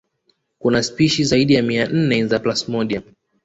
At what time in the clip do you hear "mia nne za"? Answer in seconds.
1.63-2.39